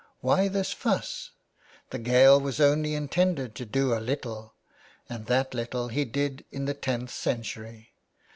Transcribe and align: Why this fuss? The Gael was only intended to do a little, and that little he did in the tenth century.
Why 0.21 0.47
this 0.47 0.71
fuss? 0.73 1.29
The 1.91 1.99
Gael 1.99 2.41
was 2.41 2.59
only 2.59 2.95
intended 2.95 3.53
to 3.53 3.65
do 3.67 3.93
a 3.93 4.01
little, 4.01 4.55
and 5.07 5.27
that 5.27 5.53
little 5.53 5.89
he 5.89 6.05
did 6.05 6.43
in 6.51 6.65
the 6.65 6.73
tenth 6.73 7.11
century. 7.11 7.93